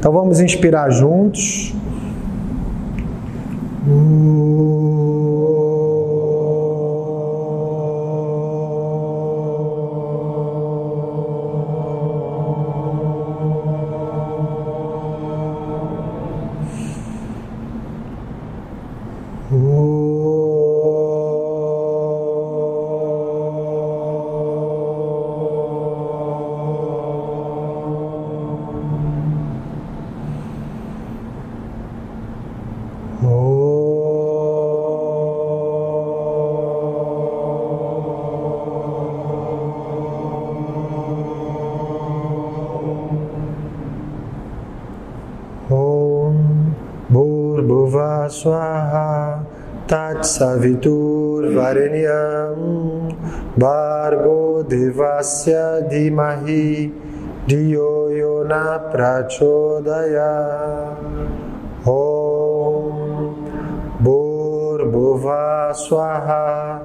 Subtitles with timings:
[0.00, 1.74] Então vamos inspirar juntos.
[50.40, 53.12] Savitur Varenyam
[53.60, 56.88] Bargo Devasya Dimahi
[57.44, 60.32] Diyo Yona Prachodaya
[61.84, 62.88] Om
[64.00, 66.80] Bhuva Swaha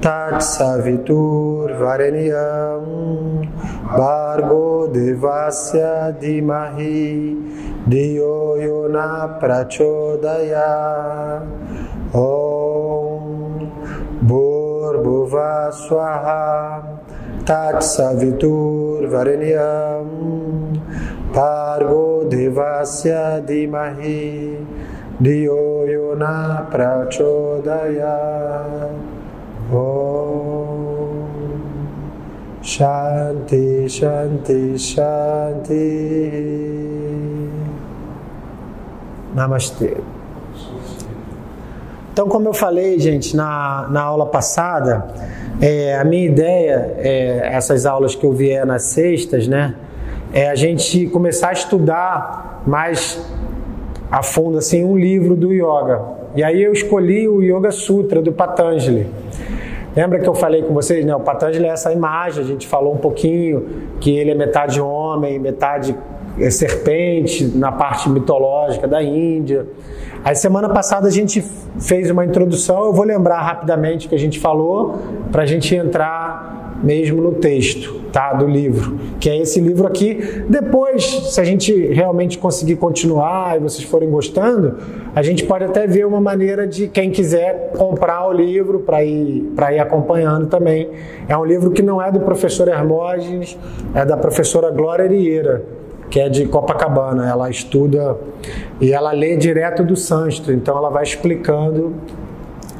[0.00, 2.86] Tat Savitur Varenyam
[3.98, 7.34] Bargo Devasya Dimahi
[7.82, 10.70] Diyo Yona Prachodaya
[12.14, 12.41] Om
[15.22, 16.82] Bhurbhuva Swaha
[17.44, 20.78] Tat Savitur Varenyam
[21.32, 24.66] Pargo Devasya Dimahi
[25.20, 28.18] Diyo Yona Prachodaya
[29.70, 31.12] Om
[32.62, 35.88] Shanti Shanti Shanti
[39.34, 40.21] Namastê.
[42.12, 45.06] Então, como eu falei, gente, na, na aula passada,
[45.60, 49.74] é, a minha ideia, é, essas aulas que eu vier nas sextas, né,
[50.32, 53.18] é a gente começar a estudar mais
[54.10, 56.02] a fundo assim um livro do yoga.
[56.34, 59.06] E aí eu escolhi o Yoga Sutra do Patanjali.
[59.96, 61.14] Lembra que eu falei com vocês, né?
[61.14, 63.66] O Patanjali é essa imagem, a gente falou um pouquinho
[64.00, 65.94] que ele é metade homem, metade
[66.38, 69.66] é serpente na parte mitológica da Índia.
[70.24, 71.42] Aí semana passada a gente
[71.80, 74.98] fez uma introdução, eu vou lembrar rapidamente o que a gente falou
[75.32, 80.44] para a gente entrar mesmo no texto, tá, do livro, que é esse livro aqui.
[80.48, 84.78] Depois, se a gente realmente conseguir continuar e vocês forem gostando,
[85.14, 89.52] a gente pode até ver uma maneira de quem quiser comprar o livro para ir
[89.56, 90.88] para ir acompanhando também.
[91.28, 93.58] É um livro que não é do professor Hermógenes,
[93.94, 95.81] é da professora Glória Rieira
[96.12, 97.26] que é de Copacabana.
[97.26, 98.18] Ela estuda
[98.78, 101.94] e ela lê direto do sânscrito, então ela vai explicando,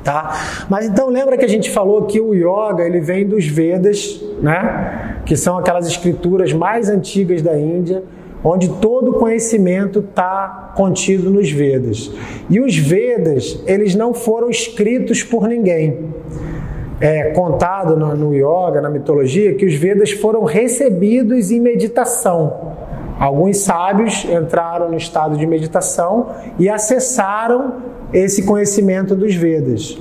[0.05, 0.67] tá?
[0.69, 5.23] Mas então lembra que a gente falou que o yoga ele vem dos Vedas, né?
[5.25, 8.05] Que são aquelas escrituras mais antigas da Índia,
[8.45, 12.13] onde todo o conhecimento está contido nos Vedas.
[12.51, 16.11] E os Vedas eles não foram escritos por ninguém.
[17.01, 22.73] É contado no, no yoga, na mitologia, que os Vedas foram recebidos em meditação.
[23.23, 27.75] Alguns sábios entraram no estado de meditação e acessaram
[28.13, 29.97] esse conhecimento dos Vedas.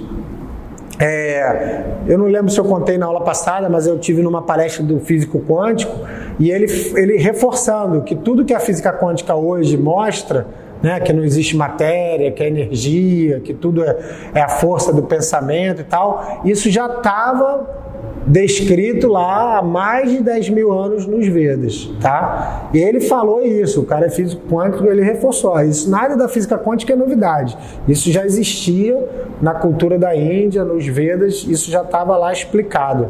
[0.99, 4.83] É, eu não lembro se eu contei na aula passada, mas eu tive numa palestra
[4.83, 5.95] do físico quântico
[6.39, 6.65] e ele,
[6.95, 10.47] ele reforçando que tudo que a física quântica hoje mostra,
[10.81, 13.99] né, que não existe matéria, que é energia, que tudo é,
[14.33, 17.90] é a força do pensamento e tal, isso já estava
[18.25, 22.69] descrito lá há mais de 10 mil anos nos Vedas, tá?
[22.73, 26.57] E ele falou isso, o cara é físico quântico, ele reforçou, isso nada da física
[26.57, 28.97] quântica é novidade, isso já existia
[29.41, 33.09] na cultura da Índia, nos Vedas, isso já estava lá explicado.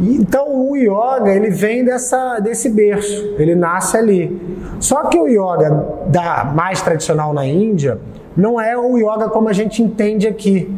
[0.00, 4.40] Então o yoga ele vem dessa, desse berço, ele nasce ali.
[4.80, 7.98] Só que o yoga da mais tradicional na Índia
[8.36, 10.68] não é o yoga como a gente entende aqui.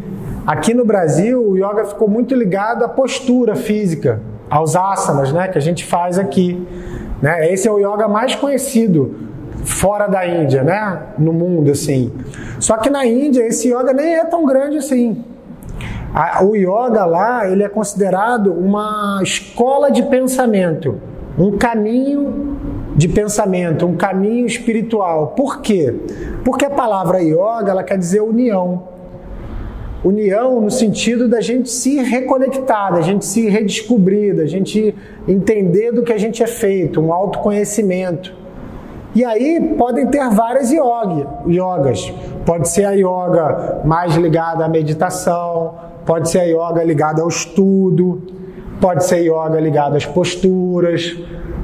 [0.47, 5.59] Aqui no Brasil, o yoga ficou muito ligado à postura física, aos asanas, né, que
[5.59, 6.65] a gente faz aqui.
[7.21, 7.53] Né?
[7.53, 9.17] Esse é o yoga mais conhecido
[9.65, 12.13] fora da Índia, né, no mundo assim.
[12.61, 15.25] Só que na Índia esse yoga nem é tão grande assim.
[16.43, 21.01] O yoga lá ele é considerado uma escola de pensamento,
[21.37, 22.57] um caminho
[22.95, 25.35] de pensamento, um caminho espiritual.
[25.37, 25.93] Por quê?
[26.45, 28.96] Porque a palavra yoga ela quer dizer união.
[30.05, 34.95] União no sentido da gente se reconectar, da gente se redescobrir, da gente
[35.27, 38.35] entender do que a gente é feito, um autoconhecimento.
[39.15, 42.13] E aí podem ter várias yoga, yogas.
[42.45, 48.23] Pode ser a yoga mais ligada à meditação, pode ser a yoga ligada ao estudo,
[48.81, 51.17] pode ser yoga ligada às posturas,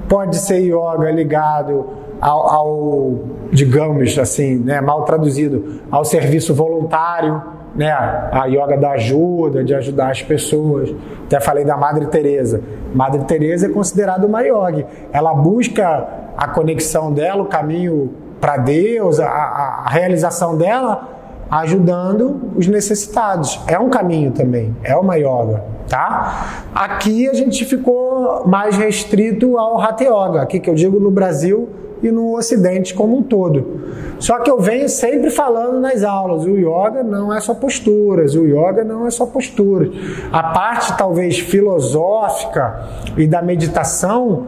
[0.09, 1.87] pode ser yoga ligado
[2.21, 3.13] ao, ao
[3.53, 7.43] digamos assim, né, mal traduzido, ao serviço voluntário,
[7.75, 10.95] né, a yoga da ajuda, de ajudar as pessoas.
[11.25, 12.63] Até falei da Madre Teresa.
[12.95, 14.85] Madre Teresa é considerada uma yogi.
[15.13, 21.09] Ela busca a conexão dela, o caminho para Deus, a, a, realização dela,
[21.51, 23.61] ajudando os necessitados.
[23.67, 26.65] É um caminho também, é uma yoga, tá?
[26.75, 31.69] Aqui a gente ficou mais restrito ao Hatha Yoga, aqui que eu digo no Brasil
[32.03, 33.81] e no Ocidente como um todo.
[34.19, 38.45] Só que eu venho sempre falando nas aulas, o yoga não é só posturas, o
[38.45, 39.91] yoga não é só posturas.
[40.33, 44.47] A parte talvez filosófica e da meditação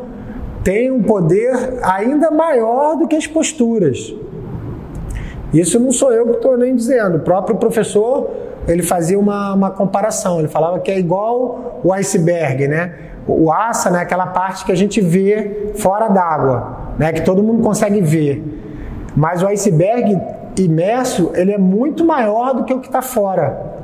[0.62, 4.14] tem um poder ainda maior do que as posturas.
[5.52, 7.18] Isso não sou eu que estou nem dizendo.
[7.18, 8.30] O próprio professor
[8.66, 10.38] ele fazia uma, uma comparação.
[10.38, 12.94] Ele falava que é igual o iceberg, né?
[13.26, 17.12] O asana é aquela parte que a gente vê fora d'água, né?
[17.12, 18.42] Que todo mundo consegue ver.
[19.16, 20.20] Mas o iceberg
[20.58, 23.74] imerso ele é muito maior do que o que está fora.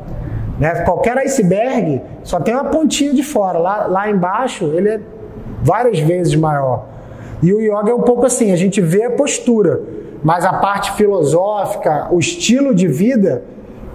[0.58, 0.82] Né?
[0.82, 3.58] Qualquer iceberg só tem uma pontinha de fora.
[3.58, 5.00] Lá, lá embaixo ele é
[5.62, 6.86] várias vezes maior.
[7.42, 9.80] E o yoga é um pouco assim, a gente vê a postura,
[10.22, 13.42] mas a parte filosófica, o estilo de vida,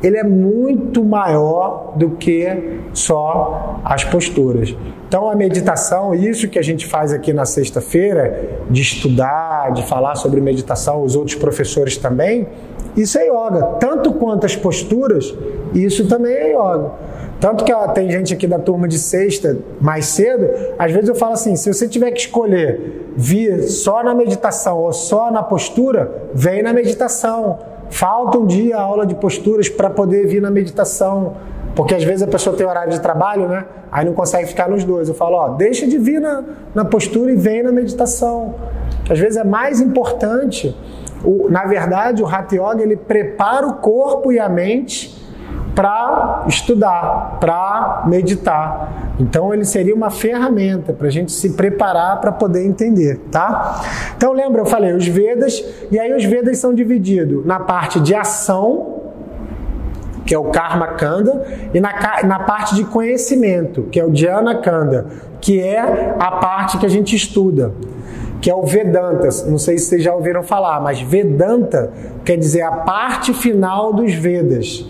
[0.04, 4.76] ele é muito maior do que só as posturas.
[5.08, 10.16] Então a meditação, isso que a gente faz aqui na sexta-feira, de estudar, de falar
[10.16, 12.48] sobre meditação, os outros professores também,
[12.96, 13.64] isso é yoga.
[13.80, 15.34] Tanto quanto as posturas,
[15.74, 16.92] isso também é yoga.
[17.40, 20.50] Tanto que ó, tem gente aqui da turma de sexta mais cedo,
[20.80, 24.94] às vezes eu falo assim: se você tiver que escolher vir só na meditação ou
[24.94, 27.75] só na postura, vem na meditação.
[27.90, 31.36] Falta um dia a aula de posturas para poder vir na meditação.
[31.76, 33.66] Porque às vezes a pessoa tem horário de trabalho, né?
[33.92, 35.10] Aí não consegue ficar nos dois.
[35.10, 36.44] Eu falo, ó, deixa de vir na,
[36.74, 38.56] na postura e vem na meditação.
[39.10, 40.76] Às vezes é mais importante.
[41.24, 45.15] O, na verdade, o Hatha Yoga ele prepara o corpo e a mente
[45.76, 49.14] para estudar, para meditar.
[49.20, 53.82] Então ele seria uma ferramenta para a gente se preparar para poder entender, tá?
[54.16, 58.16] Então lembra, eu falei os Vedas, e aí os Vedas são divididos na parte de
[58.16, 59.02] ação,
[60.26, 64.56] que é o Karma Kanda, e na, na parte de conhecimento, que é o Dhyana
[64.56, 65.06] Kanda,
[65.42, 67.74] que é a parte que a gente estuda
[68.42, 69.28] que é o Vedanta.
[69.48, 71.92] Não sei se vocês já ouviram falar, mas Vedanta
[72.24, 74.86] quer dizer a parte final dos Vedas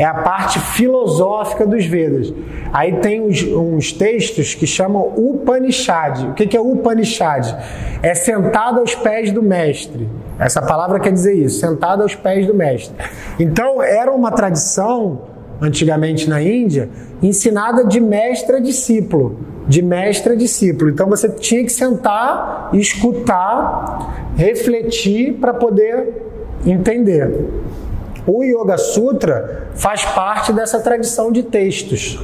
[0.00, 2.32] é a parte filosófica dos Vedas.
[2.72, 6.26] Aí tem uns, uns textos que chamam Upanishad.
[6.30, 7.54] O que é Upanishad?
[8.02, 10.08] É sentado aos pés do mestre.
[10.38, 12.96] Essa palavra quer dizer isso, sentado aos pés do mestre.
[13.38, 15.20] Então, era uma tradição,
[15.60, 16.88] antigamente na Índia,
[17.22, 19.38] ensinada de mestre a discípulo.
[19.68, 20.88] De mestre a discípulo.
[20.88, 26.24] Então, você tinha que sentar, escutar, refletir para poder
[26.64, 27.50] entender.
[28.26, 32.22] O Yoga Sutra faz parte dessa tradição de textos,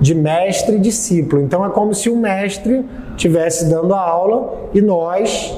[0.00, 1.42] de mestre e discípulo.
[1.42, 5.56] Então é como se o mestre estivesse dando a aula e nós,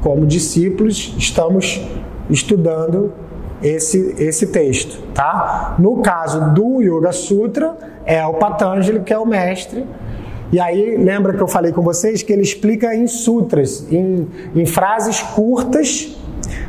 [0.00, 1.80] como discípulos, estamos
[2.30, 3.12] estudando
[3.62, 5.76] esse, esse texto, tá?
[5.78, 9.86] No caso do Yoga Sutra, é o Patanjali que é o mestre.
[10.52, 14.66] E aí, lembra que eu falei com vocês que ele explica em sutras, em, em
[14.66, 16.16] frases curtas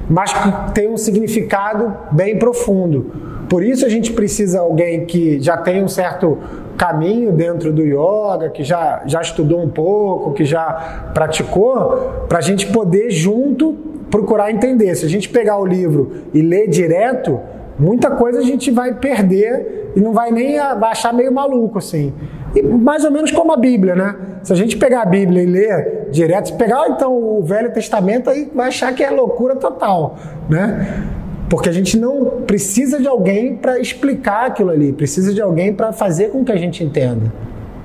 [0.10, 3.12] mas que tem um significado bem profundo.
[3.50, 6.38] Por isso a gente precisa alguém que já tem um certo
[6.78, 12.42] caminho dentro do yoga, que já, já estudou um pouco, que já praticou, para a
[12.42, 13.74] gente poder junto
[14.10, 14.96] procurar entender.
[14.96, 17.40] Se a gente pegar o livro e ler direto,
[17.78, 22.14] muita coisa a gente vai perder e não vai nem achar meio maluco assim.
[22.56, 24.16] E mais ou menos como a Bíblia, né?
[24.44, 28.30] Se a gente pegar a Bíblia e ler direto, se pegar então o Velho Testamento,
[28.30, 30.18] aí vai achar que é loucura total,
[30.50, 31.04] né?
[31.50, 35.92] Porque a gente não precisa de alguém para explicar aquilo ali, precisa de alguém para
[35.92, 37.32] fazer com que a gente entenda,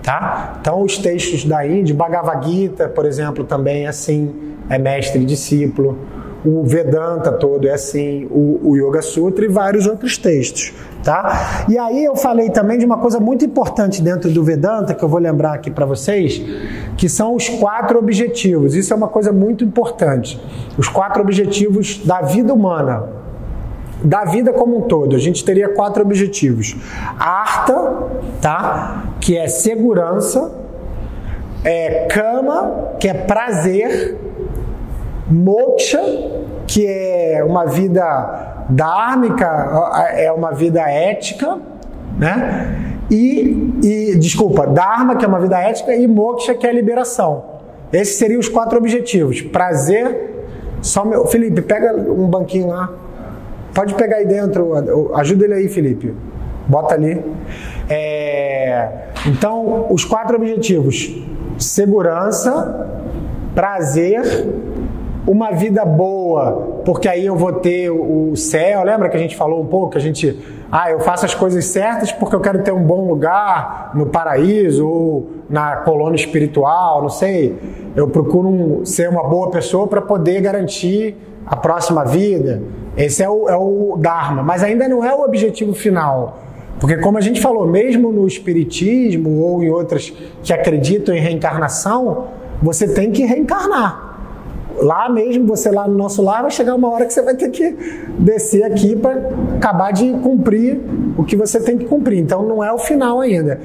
[0.03, 0.59] tá?
[0.61, 4.33] Então os textos da Índia, Bhagavad Gita, por exemplo, também é assim,
[4.69, 5.99] é mestre e discípulo
[6.45, 10.73] o Vedanta todo é assim, o, o Yoga Sutra e vários outros textos,
[11.05, 11.67] tá?
[11.69, 15.09] E aí eu falei também de uma coisa muito importante dentro do Vedanta que eu
[15.09, 16.43] vou lembrar aqui para vocês,
[16.97, 18.75] que são os quatro objetivos.
[18.75, 20.41] Isso é uma coisa muito importante.
[20.79, 23.05] Os quatro objetivos da vida humana,
[24.03, 25.15] da vida como um todo.
[25.15, 26.75] A gente teria quatro objetivos:
[27.19, 28.07] Arta,
[28.41, 29.05] tá?
[29.21, 30.51] Que é segurança,
[31.63, 34.30] é cama, que é prazer
[35.31, 36.01] moksha,
[36.67, 39.47] que é uma vida dármica,
[40.15, 41.59] é uma vida ética,
[42.19, 42.97] né?
[43.11, 47.61] E, e desculpa, dharma, que é uma vida ética, e moksha, que é a liberação.
[47.93, 50.47] Esses seriam os quatro objetivos: prazer,
[50.81, 52.93] Só meu, Felipe, pega um banquinho lá.
[53.75, 55.13] Pode pegar aí dentro.
[55.15, 56.15] Ajuda ele aí, Felipe.
[56.67, 57.23] Bota ali.
[57.89, 58.89] É,
[59.27, 61.21] então, os quatro objetivos:
[61.59, 62.89] segurança,
[63.55, 64.23] prazer,
[65.27, 68.83] uma vida boa, porque aí eu vou ter o céu.
[68.85, 69.91] Lembra que a gente falou um pouco?
[69.91, 70.39] Que a gente,
[70.71, 74.87] ah, eu faço as coisas certas porque eu quero ter um bom lugar no paraíso
[74.87, 77.59] ou na colônia espiritual, não sei.
[77.95, 82.63] Eu procuro um, ser uma boa pessoa para poder garantir a próxima vida.
[82.97, 86.39] Esse é o, é o Dharma, mas ainda não é o objetivo final.
[86.79, 90.11] Porque, como a gente falou, mesmo no Espiritismo ou em outras
[90.43, 92.29] que acreditam em reencarnação,
[92.63, 94.10] você tem que reencarnar.
[94.81, 97.51] Lá mesmo, você lá no nosso lar, vai chegar uma hora que você vai ter
[97.51, 97.71] que
[98.19, 100.81] descer aqui para acabar de cumprir
[101.19, 102.19] o que você tem que cumprir.
[102.19, 103.61] Então, não é o final ainda.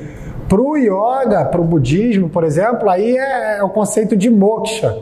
[0.50, 4.98] Para o yoga, para o budismo, por exemplo, aí é, é o conceito de moksha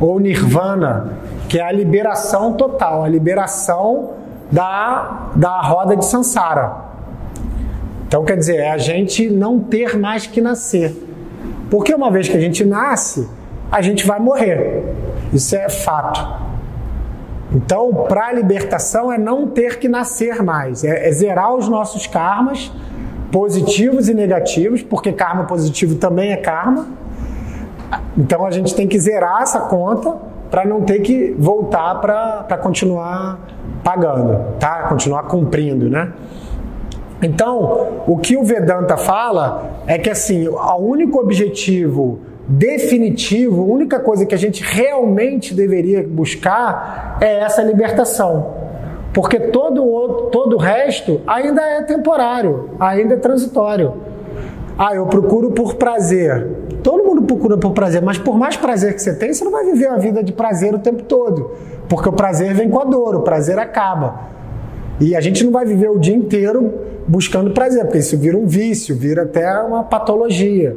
[0.00, 1.12] ou nirvana,
[1.48, 4.10] que é a liberação total, a liberação
[4.50, 6.92] da, da roda de samsara.
[8.06, 10.94] Então, quer dizer, é a gente não ter mais que nascer.
[11.70, 13.26] Porque uma vez que a gente nasce,
[13.70, 14.81] a gente vai morrer.
[15.32, 16.52] Isso é fato.
[17.54, 22.06] Então, para a libertação é não ter que nascer mais, é, é zerar os nossos
[22.06, 22.72] karmas,
[23.30, 26.86] positivos e negativos, porque karma positivo também é karma.
[28.16, 30.16] Então a gente tem que zerar essa conta
[30.50, 33.40] para não ter que voltar para continuar
[33.82, 34.82] pagando, tá?
[34.88, 36.12] Continuar cumprindo, né?
[37.22, 42.20] Então, o que o Vedanta fala é que assim, o único objetivo
[42.52, 48.54] definitivo, a única coisa que a gente realmente deveria buscar é essa libertação.
[49.14, 53.94] Porque todo o, todo o resto ainda é temporário, ainda é transitório.
[54.78, 56.46] Ah, eu procuro por prazer.
[56.82, 59.64] Todo mundo procura por prazer, mas por mais prazer que você tem, você não vai
[59.64, 61.52] viver a vida de prazer o tempo todo.
[61.88, 64.30] Porque o prazer vem com a dor, o prazer acaba.
[65.00, 66.72] E a gente não vai viver o dia inteiro
[67.06, 70.76] buscando prazer, porque isso vira um vício, vira até uma patologia.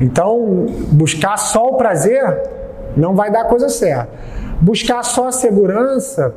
[0.00, 2.22] Então, buscar só o prazer
[2.96, 4.08] não vai dar coisa certa.
[4.60, 6.34] Buscar só a segurança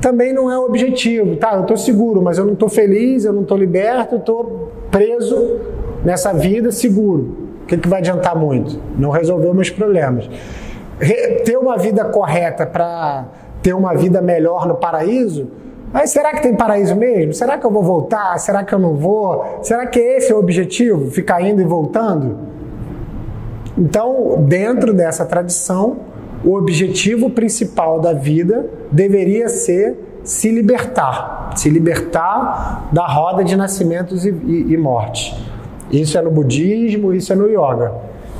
[0.00, 1.36] também não é o objetivo.
[1.36, 4.72] Tá, eu estou seguro, mas eu não estou feliz, eu não estou liberto, eu estou
[4.90, 5.60] preso
[6.04, 7.50] nessa vida seguro.
[7.62, 8.80] O que, que vai adiantar muito?
[8.98, 10.28] Não resolveu meus problemas.
[11.44, 13.26] ter uma vida correta para
[13.62, 15.48] ter uma vida melhor no paraíso
[15.92, 17.34] mas será que tem paraíso mesmo?
[17.34, 18.38] Será que eu vou voltar?
[18.38, 19.58] Será que eu não vou?
[19.62, 21.10] Será que esse é o objetivo?
[21.10, 22.38] Ficar indo e voltando?
[23.82, 25.96] Então, dentro dessa tradição,
[26.44, 34.24] o objetivo principal da vida deveria ser se libertar, se libertar da roda de nascimentos
[34.24, 35.34] e, e, e morte.
[35.90, 37.92] Isso é no budismo, isso é no yoga.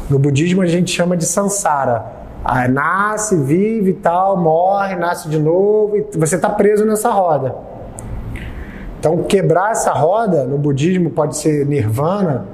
[0.08, 5.38] No budismo a gente chama de samsara, Aí nasce, vive e tal, morre, nasce de
[5.40, 7.54] novo, e você está preso nessa roda.
[8.98, 12.46] Então, quebrar essa roda, no budismo pode ser nirvana,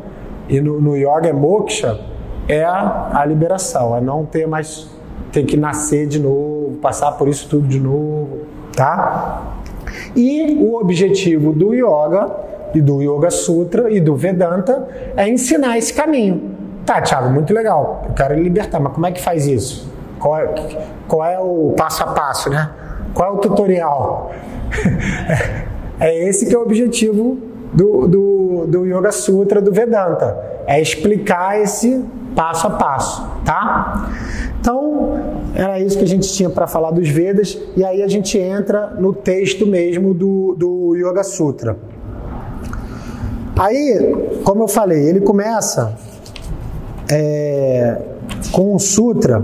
[0.48, 1.98] e no, no yoga é moksha,
[2.48, 4.88] é a, a liberação, é não ter mais,
[5.30, 8.38] ter que nascer de novo, passar por isso tudo de novo,
[8.74, 9.42] tá?
[10.16, 12.30] E o objetivo do yoga,
[12.74, 16.56] e do Yoga Sutra, e do Vedanta, é ensinar esse caminho.
[16.84, 18.04] Tá, Thiago, muito legal.
[18.08, 19.90] Eu quero libertar, mas como é que faz isso?
[20.18, 20.54] Qual é,
[21.06, 22.70] qual é o passo a passo, né?
[23.14, 24.32] Qual é o tutorial?
[26.00, 27.38] é esse que é o objetivo
[27.72, 30.36] do, do, do Yoga Sutra do Vedanta.
[30.66, 32.04] É explicar esse
[32.34, 34.10] passo a passo, tá?
[34.60, 35.18] Então,
[35.54, 38.94] era isso que a gente tinha para falar dos Vedas, e aí a gente entra
[38.98, 41.76] no texto mesmo do, do Yoga Sutra.
[43.58, 45.96] Aí, como eu falei, ele começa
[47.10, 48.00] é,
[48.52, 49.42] com um sutra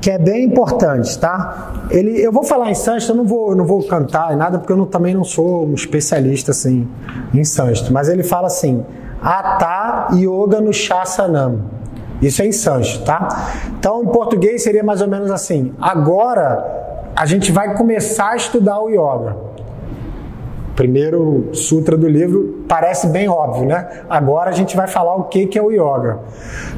[0.00, 1.86] que é bem importante, tá?
[1.90, 4.76] Ele, eu vou falar em sânscrito, eu não vou, não vou cantar nada, porque eu
[4.76, 6.88] não, também não sou um especialista assim
[7.34, 8.84] em sânscrito, mas ele fala assim:
[9.22, 11.62] Ata Yoga no Shasanam.
[12.20, 13.28] Isso é em sânscrito, tá?
[13.78, 18.80] Então, em português seria mais ou menos assim: agora a gente vai começar a estudar
[18.80, 19.48] o yoga
[20.78, 24.04] primeiro sutra do livro parece bem óbvio, né?
[24.08, 26.20] Agora a gente vai falar o que, que é o yoga.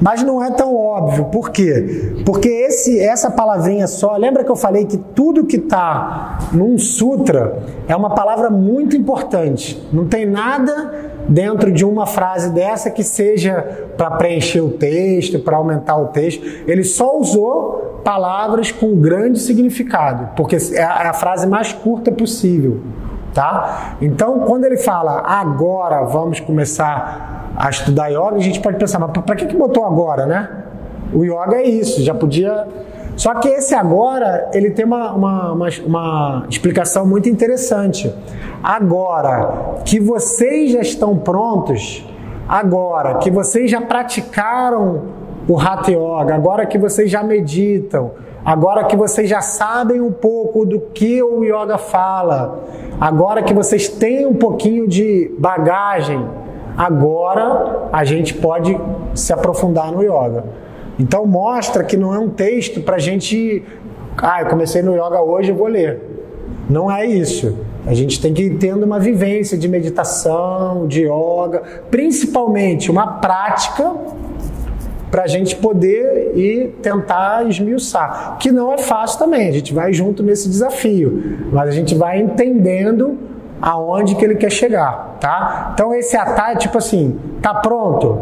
[0.01, 1.27] Mas não é tão óbvio.
[1.27, 2.23] Por quê?
[2.25, 7.59] Porque esse, essa palavrinha só, lembra que eu falei que tudo que está num sutra
[7.87, 9.87] é uma palavra muito importante.
[9.93, 15.57] Não tem nada dentro de uma frase dessa que seja para preencher o texto, para
[15.57, 16.45] aumentar o texto.
[16.67, 22.13] Ele só usou palavras com grande significado, porque é a, é a frase mais curta
[22.13, 22.81] possível
[23.33, 23.97] tá?
[24.01, 29.11] Então, quando ele fala agora vamos começar a estudar yoga, a gente pode pensar, mas
[29.13, 30.49] para que, que botou agora, né?
[31.13, 32.67] O yoga é isso, já podia.
[33.21, 38.11] Só que esse agora, ele tem uma, uma, uma, uma explicação muito interessante.
[38.63, 42.03] Agora que vocês já estão prontos,
[42.49, 45.03] agora que vocês já praticaram
[45.47, 48.13] o Hatha Yoga, agora que vocês já meditam,
[48.43, 52.61] agora que vocês já sabem um pouco do que o yoga fala,
[52.99, 56.27] agora que vocês têm um pouquinho de bagagem,
[56.75, 58.81] agora a gente pode
[59.13, 60.70] se aprofundar no yoga.
[61.01, 63.65] Então mostra que não é um texto para a gente.
[64.19, 65.99] Ah, eu comecei no yoga hoje, eu vou ler.
[66.69, 67.57] Não é isso.
[67.87, 73.91] A gente tem que ir tendo uma vivência de meditação, de yoga, principalmente uma prática
[75.11, 78.37] para a gente poder ir tentar esmiuçar.
[78.39, 82.21] Que não é fácil também, a gente vai junto nesse desafio, mas a gente vai
[82.21, 83.19] entendendo
[83.61, 85.71] aonde que ele quer chegar, tá?
[85.73, 88.19] Então esse atalho tipo assim, tá pronto?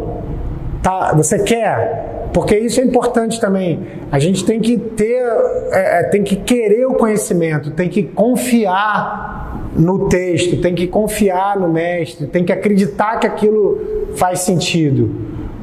[0.81, 2.08] Tá, você quer?
[2.33, 3.79] Porque isso é importante também.
[4.11, 5.23] A gente tem que ter,
[5.71, 11.59] é, é tem que querer o conhecimento, tem que confiar no texto, tem que confiar
[11.59, 15.09] no mestre, tem que acreditar que aquilo faz sentido.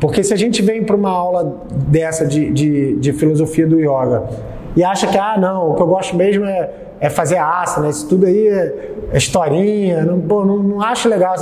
[0.01, 4.25] Porque se a gente vem para uma aula dessa de, de, de, filosofia do yoga
[4.77, 6.71] e acha que, ah, não, o que eu gosto mesmo é,
[7.01, 11.35] é fazer asana, isso tudo aí é, é historinha, não, não, não acho legal,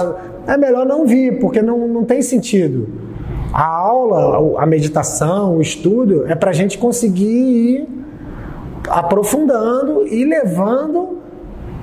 [0.47, 3.04] é melhor não vir, porque não, não tem sentido.
[3.55, 7.89] A aula, a meditação, o estudo é para a gente conseguir ir
[8.91, 11.21] aprofundando e levando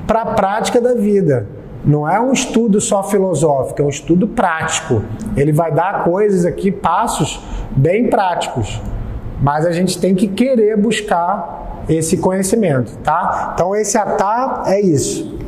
[0.05, 1.47] para a prática da vida.
[1.85, 5.01] Não é um estudo só filosófico, é um estudo prático.
[5.37, 8.81] Ele vai dar coisas aqui, passos bem práticos.
[9.41, 13.53] Mas a gente tem que querer buscar esse conhecimento, tá?
[13.53, 15.39] Então esse atá é isso.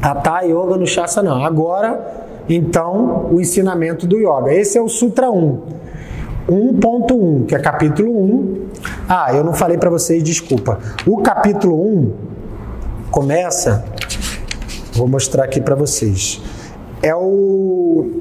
[0.00, 0.86] Atá yoga no
[1.24, 1.44] não.
[1.44, 4.52] Agora, então, o ensinamento do yoga.
[4.52, 5.62] Esse é o Sutra 1.
[6.48, 8.66] 1.1, que é capítulo 1.
[9.08, 10.78] Ah, eu não falei para vocês, desculpa.
[11.06, 12.12] O capítulo 1
[13.10, 13.84] começa
[14.96, 16.40] Vou mostrar aqui para vocês.
[17.02, 18.12] É o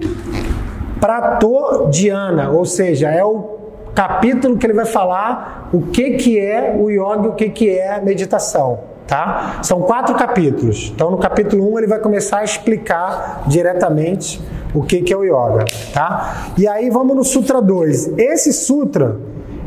[1.00, 3.56] Prato Dhyana, ou seja, é o
[3.96, 7.70] capítulo que ele vai falar o que, que é o yoga e o que, que
[7.70, 8.80] é meditação.
[9.08, 9.60] Tá?
[9.62, 10.92] São quatro capítulos.
[10.94, 14.42] Então, no capítulo 1, um, ele vai começar a explicar diretamente
[14.74, 15.66] o que, que é o yoga.
[15.94, 16.52] Tá?
[16.58, 18.18] E aí, vamos no Sutra 2.
[18.18, 19.18] Esse Sutra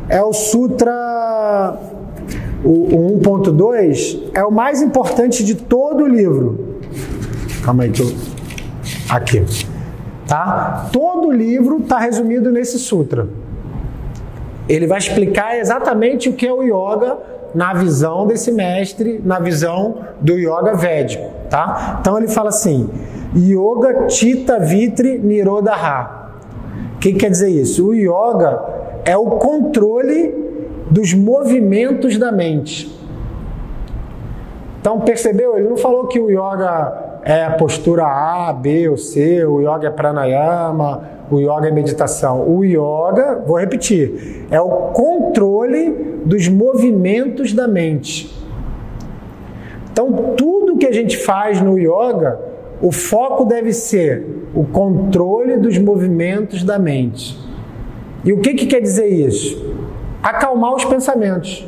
[0.08, 1.78] é o Sutra.
[2.64, 6.80] O, o 1.2 é o mais importante de todo o livro.
[7.64, 8.12] Calma aí eu...
[9.08, 9.44] Aqui.
[10.26, 10.88] Tá?
[10.92, 13.28] Todo o livro está resumido nesse sutra.
[14.68, 17.16] Ele vai explicar exatamente o que é o yoga
[17.54, 21.98] na visão desse mestre, na visão do yoga védico, tá?
[22.00, 22.88] Então ele fala assim:
[23.36, 26.18] Yoga Chitta Vitri Nirodha.
[26.96, 27.88] O que quer dizer isso?
[27.88, 28.60] O yoga
[29.04, 30.34] é o controle
[30.90, 32.94] dos movimentos da mente.
[34.80, 35.56] Então percebeu?
[35.56, 39.90] Ele não falou que o yoga é postura A, B ou C, o yoga é
[39.90, 42.48] pranayama, o yoga é meditação.
[42.48, 48.36] O yoga, vou repetir, é o controle dos movimentos da mente.
[49.92, 52.38] Então, tudo que a gente faz no yoga,
[52.80, 57.38] o foco deve ser o controle dos movimentos da mente.
[58.24, 59.74] E o que, que quer dizer isso?
[60.22, 61.66] Acalmar os pensamentos,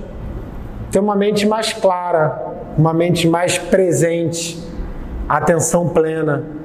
[0.90, 4.62] ter uma mente mais clara, uma mente mais presente
[5.28, 6.59] atenção plena.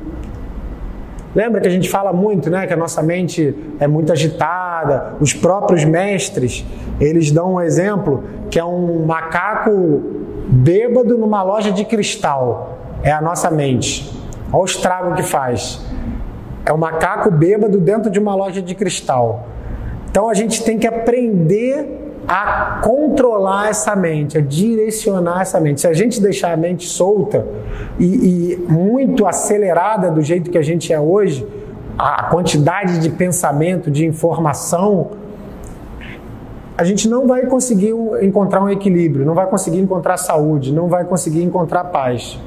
[1.35, 5.15] Lembra que a gente fala muito, né, que a nossa mente é muito agitada.
[5.19, 6.65] Os próprios mestres,
[6.99, 10.01] eles dão um exemplo que é um macaco
[10.47, 12.79] bêbado numa loja de cristal.
[13.03, 14.09] É a nossa mente.
[14.51, 15.85] Olha o estrago que faz.
[16.65, 19.47] É um macaco bêbado dentro de uma loja de cristal.
[20.09, 25.81] Então a gente tem que aprender a controlar essa mente, a direcionar essa mente.
[25.81, 27.45] Se a gente deixar a mente solta
[27.99, 31.47] e, e muito acelerada do jeito que a gente é hoje,
[31.97, 35.11] a quantidade de pensamento, de informação,
[36.77, 41.05] a gente não vai conseguir encontrar um equilíbrio, não vai conseguir encontrar saúde, não vai
[41.05, 42.37] conseguir encontrar paz.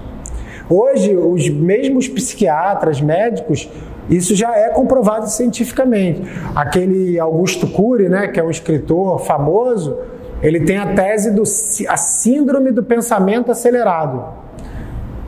[0.68, 3.70] Hoje, os mesmos psiquiatras, médicos,
[4.08, 6.22] isso já é comprovado cientificamente.
[6.54, 9.96] Aquele Augusto Cury, né, que é um escritor famoso,
[10.42, 14.24] ele tem a tese do a síndrome do pensamento acelerado.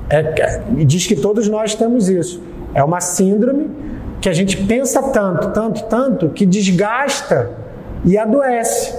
[0.09, 2.43] É, diz que todos nós temos isso.
[2.75, 3.71] É uma síndrome
[4.21, 7.51] que a gente pensa tanto, tanto, tanto, que desgasta
[8.05, 8.95] e adoece.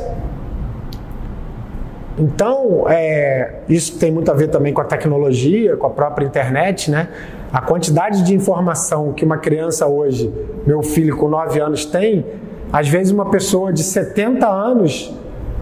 [2.17, 6.91] Então, é, isso tem muito a ver também com a tecnologia, com a própria internet,
[6.91, 7.07] né?
[7.53, 10.33] A quantidade de informação que uma criança hoje,
[10.65, 12.25] meu filho com 9 anos, tem,
[12.71, 15.13] às vezes uma pessoa de 70 anos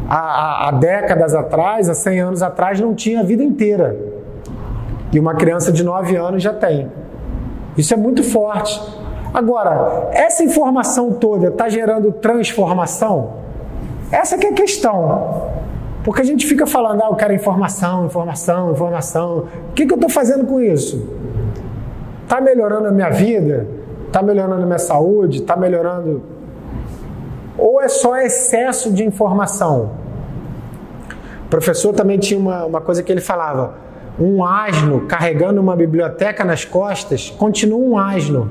[0.08, 3.97] há, há décadas atrás, há 100 anos atrás, não tinha a vida inteira.
[5.12, 6.91] E uma criança de 9 anos já tem.
[7.75, 8.80] Isso é muito forte.
[9.34, 13.34] Agora, essa informação toda está gerando transformação?
[14.12, 15.49] Essa que é a questão.
[16.04, 19.47] Porque a gente fica falando, ah, eu quero informação, informação, informação.
[19.69, 21.18] O que, que eu estou fazendo com isso?
[22.29, 23.67] Está melhorando a minha vida?
[24.05, 25.39] Está melhorando a minha saúde?
[25.39, 26.21] Está melhorando.
[27.57, 29.93] Ou é só excesso de informação?
[31.43, 33.73] O professor também tinha uma, uma coisa que ele falava:
[34.19, 38.47] um asno carregando uma biblioteca nas costas continua um asno.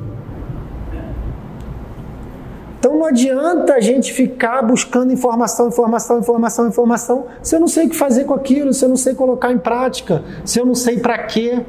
[2.80, 7.86] Então não adianta a gente ficar buscando informação, informação, informação, informação, se eu não sei
[7.86, 10.74] o que fazer com aquilo, se eu não sei colocar em prática, se eu não
[10.74, 11.64] sei para quê.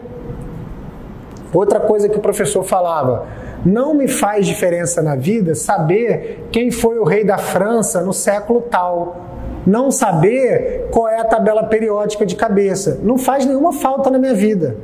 [1.54, 3.26] Outra coisa que o professor falava,
[3.66, 8.62] não me faz diferença na vida saber quem foi o rei da França no século
[8.62, 9.26] tal.
[9.66, 13.00] Não saber qual é a tabela periódica de cabeça.
[13.04, 14.78] Não faz nenhuma falta na minha vida.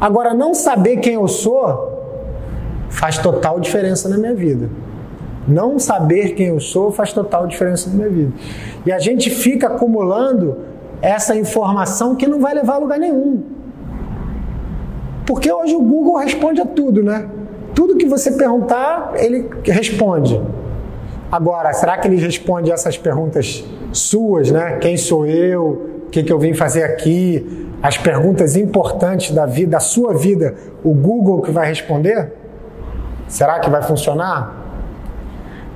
[0.00, 1.92] Agora, não saber quem eu sou
[2.88, 4.68] faz total diferença na minha vida.
[5.46, 8.32] Não saber quem eu sou faz total diferença na minha vida.
[8.86, 10.58] E a gente fica acumulando
[11.00, 13.42] essa informação que não vai levar a lugar nenhum.
[15.26, 17.28] Porque hoje o Google responde a tudo, né?
[17.74, 20.40] Tudo que você perguntar, ele responde.
[21.30, 24.78] Agora, será que ele responde essas perguntas suas, né?
[24.80, 26.02] Quem sou eu?
[26.06, 27.70] O que, que eu vim fazer aqui?
[27.82, 30.54] As perguntas importantes da vida, da sua vida,
[30.84, 32.32] o Google que vai responder?
[33.26, 34.62] Será que vai funcionar?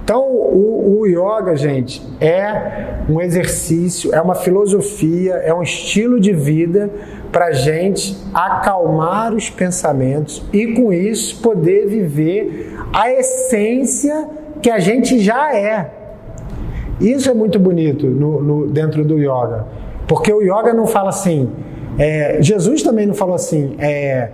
[0.05, 6.33] Então, o, o yoga, gente, é um exercício, é uma filosofia, é um estilo de
[6.33, 6.91] vida
[7.37, 14.27] para a gente acalmar os pensamentos e, com isso, poder viver a essência
[14.63, 15.91] que a gente já é.
[16.99, 19.67] Isso é muito bonito no, no, dentro do yoga,
[20.09, 21.51] porque o yoga não fala assim.
[21.99, 23.77] É, Jesus também não falou assim.
[23.79, 24.31] É,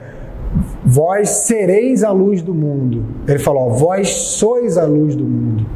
[0.84, 3.04] Vós sereis a luz do mundo.
[3.26, 5.66] Ele falou: Vós sois a luz do mundo.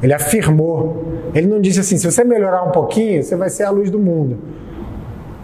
[0.00, 1.02] Ele afirmou.
[1.34, 3.98] Ele não disse assim: se você melhorar um pouquinho, você vai ser a luz do
[3.98, 4.38] mundo.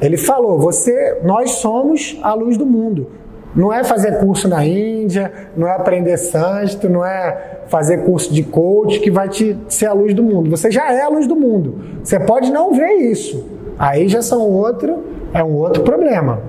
[0.02, 3.06] Ele falou: você, nós somos a luz do mundo.
[3.54, 8.42] Não é fazer curso na Índia, não é aprender sânscrito, não é fazer curso de
[8.42, 10.50] coach que vai te ser a luz do mundo.
[10.50, 11.78] Você já é a luz do mundo.
[12.02, 13.46] Você pode não ver isso.
[13.78, 16.40] Aí já são outro, é um outro problema.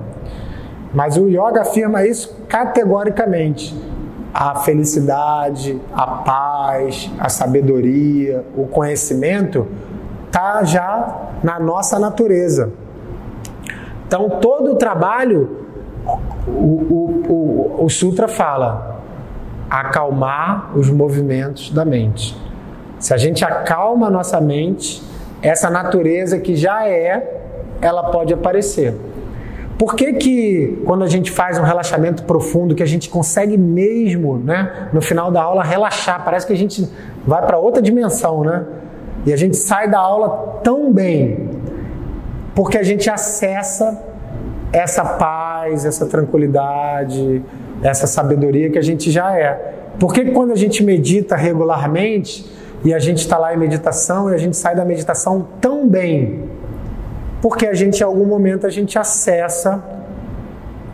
[0.94, 3.76] Mas o yoga afirma isso categoricamente.
[4.32, 9.66] A felicidade, a paz, a sabedoria, o conhecimento
[10.26, 12.72] está já na nossa natureza.
[14.14, 15.66] Então, todo o trabalho,
[16.46, 19.00] o, o, o, o Sutra fala,
[19.68, 22.40] acalmar os movimentos da mente.
[23.00, 25.02] Se a gente acalma a nossa mente,
[25.42, 27.40] essa natureza que já é,
[27.80, 28.94] ela pode aparecer.
[29.76, 34.38] Por que, que quando a gente faz um relaxamento profundo, que a gente consegue mesmo,
[34.38, 36.24] né, no final da aula, relaxar?
[36.24, 36.88] Parece que a gente
[37.26, 38.64] vai para outra dimensão, né?
[39.26, 41.50] E a gente sai da aula tão bem,
[42.54, 44.00] porque a gente acessa
[44.72, 47.42] essa paz, essa tranquilidade,
[47.82, 49.74] essa sabedoria que a gente já é.
[49.98, 52.44] Porque quando a gente medita regularmente
[52.84, 56.48] e a gente está lá em meditação e a gente sai da meditação tão bem,
[57.40, 59.82] porque a gente em algum momento a gente acessa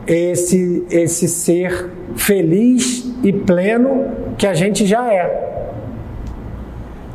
[0.06, 5.48] esse esse ser feliz e pleno que a gente já é.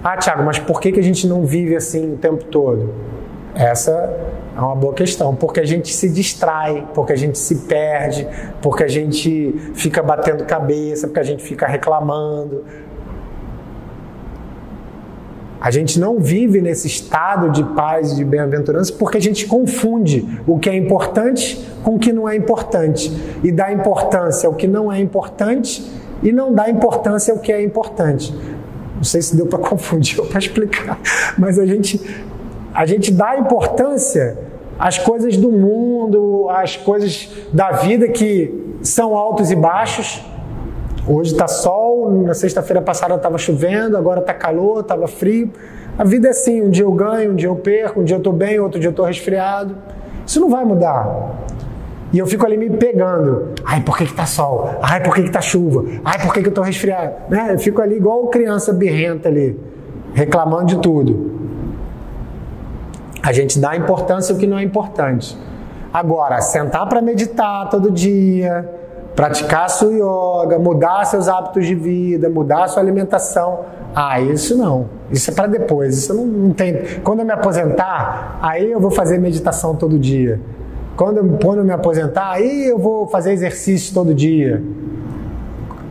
[0.03, 2.93] Ah, Tiago, mas por que, que a gente não vive assim o tempo todo?
[3.55, 4.13] Essa
[4.55, 8.27] é uma boa questão, porque a gente se distrai, porque a gente se perde,
[8.61, 12.63] porque a gente fica batendo cabeça, porque a gente fica reclamando,
[15.65, 20.39] a gente não vive nesse estado de paz e de bem-aventurança porque a gente confunde
[20.45, 23.11] o que é importante com o que não é importante
[23.43, 25.83] e dá importância ao que não é importante
[26.21, 28.31] e não dá importância ao que é importante.
[28.95, 30.99] Não sei se deu para confundir ou para explicar,
[31.35, 31.99] mas a gente
[32.75, 34.38] a gente dá importância
[34.77, 40.21] às coisas do mundo, às coisas da vida que são altos e baixos
[41.07, 45.51] Hoje está sol, na sexta-feira passada estava chovendo, agora está calor, estava frio.
[45.99, 48.17] A vida é assim: um dia eu ganho, um dia eu perco, um dia eu
[48.17, 49.77] estou bem, outro dia eu estou resfriado.
[50.25, 51.43] Isso não vai mudar.
[52.11, 53.51] E eu fico ali me pegando.
[53.63, 54.79] Ai, por que, que tá sol?
[54.81, 55.85] Ai, por que, que tá chuva?
[56.03, 57.13] Ai, por que, que eu tô resfriado?
[57.29, 57.53] Né?
[57.53, 59.59] Eu fico ali igual criança birrenta ali,
[60.11, 61.44] reclamando de tudo.
[63.25, 65.35] A gente dá importância ao que não é importante.
[65.91, 68.69] Agora, sentar para meditar todo dia,
[69.15, 73.61] praticar sua yoga, mudar seus hábitos de vida, mudar sua alimentação,
[73.95, 74.89] Ah, isso não.
[75.09, 75.97] Isso é para depois.
[75.97, 76.99] Isso não, não, tem.
[77.01, 80.39] Quando eu me aposentar, aí eu vou fazer meditação todo dia.
[80.95, 84.61] Quando eu, quando eu me aposentar, aí eu vou fazer exercício todo dia.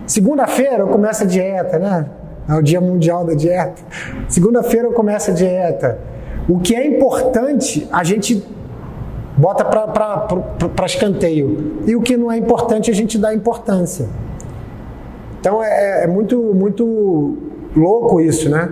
[0.06, 2.06] Segunda-feira eu começo a dieta, né?
[2.46, 3.82] É o Dia Mundial da Dieta.
[4.28, 5.98] Segunda-feira eu começo a dieta.
[6.48, 8.44] O que é importante, a gente
[9.36, 11.82] bota para escanteio.
[11.86, 14.08] E o que não é importante, a gente dá importância.
[15.40, 17.36] Então é, é muito, muito
[17.76, 18.70] louco isso, né?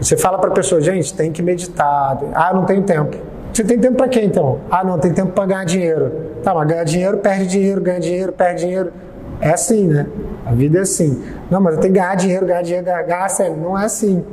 [0.00, 2.18] Você fala para a pessoa, gente, tem que meditar.
[2.34, 3.16] Ah, não tem tempo.
[3.52, 4.58] Você tem tempo para quê então?
[4.70, 6.12] Ah, não, tem tempo para ganhar dinheiro.
[6.42, 8.92] Tá, mas ganhar dinheiro, perde dinheiro, ganha dinheiro, perde dinheiro.
[9.40, 10.06] É assim, né?
[10.44, 11.22] A vida é assim.
[11.50, 14.24] Não, mas eu tenho que ganhar dinheiro, ganhar dinheiro, ganhar, ganhar Não é assim.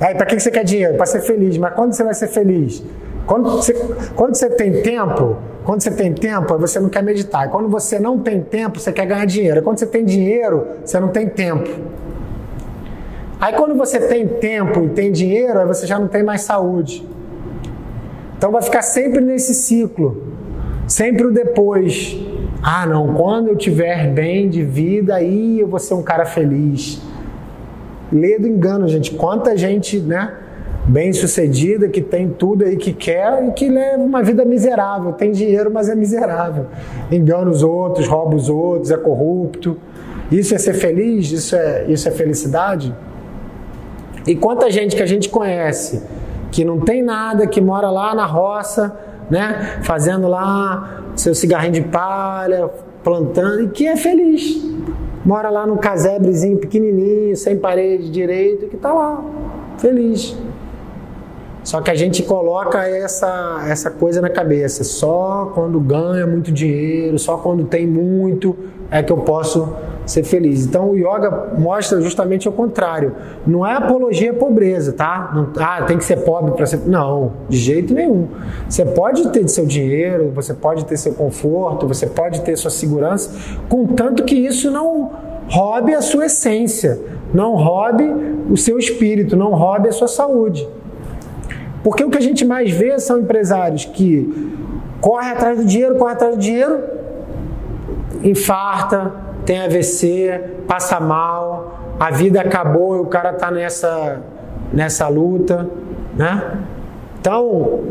[0.00, 0.96] Aí, para que você quer dinheiro?
[0.96, 1.58] Para ser feliz.
[1.58, 2.82] Mas quando você vai ser feliz?
[3.26, 3.74] Quando você,
[4.14, 7.50] quando você tem tempo, quando você tem tempo, você não quer meditar.
[7.50, 9.62] Quando você não tem tempo, você quer ganhar dinheiro.
[9.62, 11.68] Quando você tem dinheiro, você não tem tempo.
[13.40, 17.06] Aí quando você tem tempo e tem dinheiro, aí você já não tem mais saúde.
[18.36, 20.32] Então vai ficar sempre nesse ciclo.
[20.86, 22.16] Sempre o depois.
[22.62, 27.00] Ah, não, quando eu tiver bem de vida, aí eu vou ser um cara feliz.
[28.12, 29.14] Lê do engano, gente.
[29.14, 30.34] Quanta gente, né?
[30.86, 35.12] Bem sucedida, que tem tudo aí que quer e que leva uma vida miserável.
[35.12, 36.66] Tem dinheiro, mas é miserável.
[37.12, 39.76] Engana os outros, rouba os outros, é corrupto.
[40.32, 41.30] Isso é ser feliz?
[41.30, 42.94] Isso é, isso é felicidade?
[44.26, 46.02] E quanta gente que a gente conhece
[46.50, 48.96] que não tem nada, que mora lá na roça,
[49.30, 49.80] né?
[49.82, 52.68] Fazendo lá seu cigarrinho de palha,
[53.02, 54.62] plantando e que é feliz.
[55.28, 59.22] Mora lá num casebrezinho pequenininho, sem parede direito, que está lá,
[59.76, 60.34] feliz.
[61.62, 64.84] Só que a gente coloca essa, essa coisa na cabeça.
[64.84, 68.56] Só quando ganha muito dinheiro, só quando tem muito,
[68.90, 69.68] é que eu posso
[70.08, 70.64] ser feliz.
[70.64, 73.14] Então o yoga mostra justamente o contrário.
[73.46, 75.30] Não é apologia à pobreza, tá?
[75.34, 76.80] Não, ah, tem que ser pobre para ser.
[76.86, 78.28] Não, de jeito nenhum.
[78.68, 83.30] Você pode ter seu dinheiro, você pode ter seu conforto, você pode ter sua segurança,
[83.68, 85.10] contanto que isso não
[85.48, 86.98] roube a sua essência,
[87.32, 88.04] não roube
[88.50, 90.66] o seu espírito, não roube a sua saúde.
[91.84, 94.52] Porque o que a gente mais vê são empresários que
[95.00, 96.82] correm atrás do dinheiro, correm atrás do dinheiro,
[98.22, 104.20] infarta, tem AVC, passa mal, a vida acabou e o cara está nessa,
[104.70, 105.66] nessa luta,
[106.14, 106.58] né?
[107.18, 107.84] Então,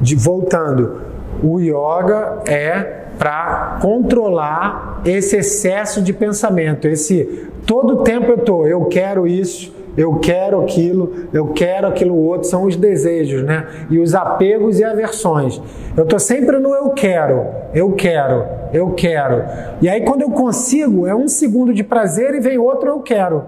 [0.00, 1.00] de, voltando,
[1.42, 8.84] o yoga é para controlar esse excesso de pensamento, esse todo tempo eu tô, eu
[8.84, 13.66] quero isso, eu quero aquilo, eu quero aquilo outro, são os desejos, né?
[13.88, 15.60] E os apegos e aversões.
[15.96, 19.44] Eu estou sempre no eu quero, eu quero, eu quero.
[19.80, 23.44] E aí quando eu consigo, é um segundo de prazer e vem outro eu quero.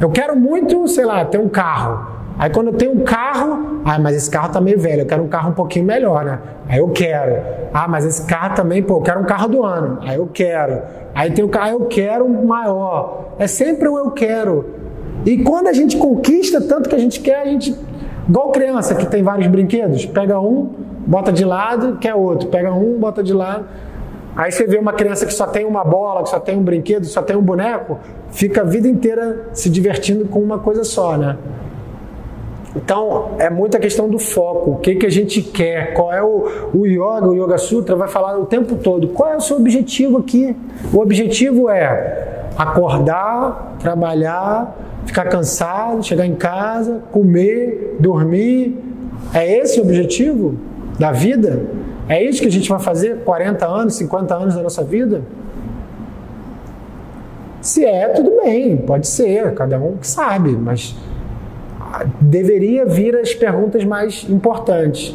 [0.00, 2.12] Eu quero muito, sei lá, ter um carro.
[2.38, 5.22] Aí quando eu tenho um carro, ah, mas esse carro tá meio velho, eu quero
[5.22, 6.38] um carro um pouquinho melhor, né?
[6.68, 7.40] Aí eu quero.
[7.72, 9.98] Ah, mas esse carro também, pô, eu quero um carro do ano.
[10.02, 10.82] Aí eu quero.
[11.14, 13.34] Aí tem o carro, eu quero um maior.
[13.38, 14.81] É sempre o eu quero.
[15.24, 17.74] E quando a gente conquista tanto que a gente quer, a gente.
[18.28, 20.70] Igual criança que tem vários brinquedos, pega um,
[21.06, 23.66] bota de lado, quer outro, pega um, bota de lado.
[24.34, 27.04] Aí você vê uma criança que só tem uma bola, que só tem um brinquedo,
[27.04, 27.98] só tem um boneco,
[28.30, 31.36] fica a vida inteira se divertindo com uma coisa só, né?
[32.74, 36.70] Então, é muita questão do foco, o que, que a gente quer, qual é o,
[36.72, 40.16] o yoga, o Yoga Sutra vai falar o tempo todo, qual é o seu objetivo
[40.16, 40.56] aqui?
[40.90, 44.74] O objetivo é acordar, trabalhar,
[45.06, 48.78] ficar cansado, chegar em casa, comer, dormir.
[49.32, 50.56] É esse o objetivo
[50.98, 51.64] da vida?
[52.08, 55.22] É isso que a gente vai fazer 40 anos, 50 anos da nossa vida?
[57.60, 60.96] Se é, tudo bem, pode ser, cada um que sabe, mas
[62.20, 65.10] deveria vir as perguntas mais importantes.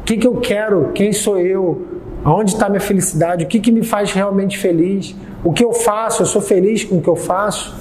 [0.00, 0.90] O que, que eu quero?
[0.94, 1.86] Quem sou eu?
[2.22, 3.44] Aonde está minha felicidade?
[3.44, 5.16] O que, que me faz realmente feliz?
[5.42, 6.22] O que eu faço?
[6.22, 7.74] Eu sou feliz com o que eu faço?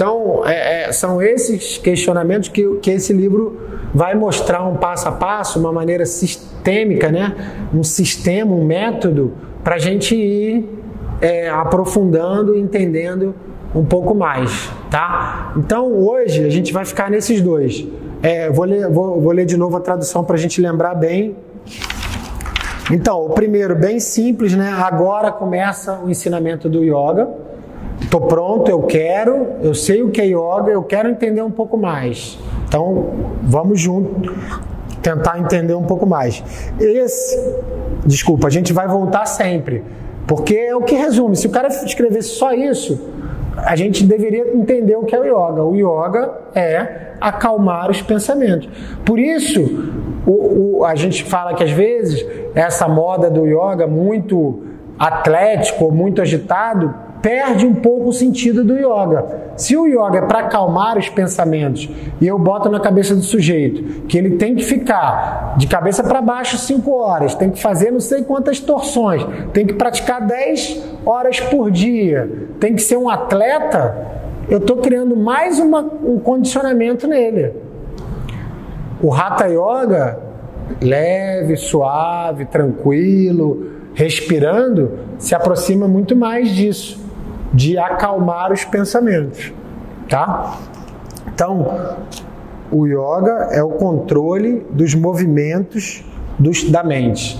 [0.00, 3.60] Então, é, é, são esses questionamentos que, que esse livro
[3.92, 7.68] vai mostrar um passo a passo, uma maneira sistêmica, né?
[7.74, 10.66] um sistema, um método, para a gente ir
[11.20, 13.34] é, aprofundando entendendo
[13.74, 14.70] um pouco mais.
[14.90, 15.52] Tá?
[15.58, 17.86] Então, hoje, a gente vai ficar nesses dois.
[18.22, 21.36] É, vou, ler, vou, vou ler de novo a tradução para a gente lembrar bem.
[22.90, 24.72] Então, o primeiro, bem simples, né?
[24.80, 27.49] Agora começa o ensinamento do yoga.
[28.10, 31.76] Estou pronto, eu quero, eu sei o que é yoga, eu quero entender um pouco
[31.76, 32.36] mais.
[32.66, 33.06] Então,
[33.40, 34.34] vamos junto
[35.00, 36.42] tentar entender um pouco mais.
[36.80, 37.38] Esse,
[38.04, 39.84] desculpa, a gente vai voltar sempre
[40.26, 41.36] Porque é o que resume.
[41.36, 43.00] Se o cara escrevesse só isso,
[43.56, 45.62] a gente deveria entender o que é o yoga.
[45.62, 48.68] O yoga é acalmar os pensamentos.
[49.04, 49.62] Por isso,
[50.26, 54.64] o, o, a gente fala que às vezes essa moda do yoga muito
[54.98, 59.52] atlético, muito agitado, perde um pouco o sentido do yoga.
[59.56, 61.88] Se o yoga é para acalmar os pensamentos
[62.20, 66.22] e eu boto na cabeça do sujeito que ele tem que ficar de cabeça para
[66.22, 71.40] baixo 5 horas, tem que fazer não sei quantas torções, tem que praticar 10 horas
[71.40, 73.96] por dia, tem que ser um atleta,
[74.48, 77.52] eu estou criando mais uma, um condicionamento nele.
[79.02, 80.18] O Hatha Yoga,
[80.80, 87.09] leve, suave, tranquilo, respirando, se aproxima muito mais disso
[87.52, 89.52] de acalmar os pensamentos,
[90.08, 90.58] tá?
[91.32, 91.96] Então,
[92.70, 96.04] o yoga é o controle dos movimentos
[96.38, 97.38] dos, da mente,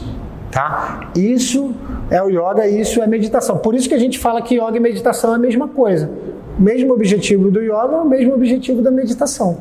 [0.51, 1.11] tá?
[1.15, 1.75] Isso
[2.11, 3.59] é o yoga, isso é meditação.
[3.59, 6.11] Por isso que a gente fala que yoga e meditação é a mesma coisa.
[6.59, 9.59] O mesmo objetivo do yoga é o mesmo objetivo da meditação.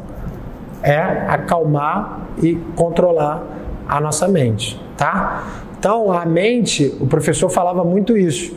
[0.82, 3.44] É acalmar e controlar
[3.88, 5.44] a nossa mente, tá?
[5.78, 8.56] Então, a mente, o professor falava muito isso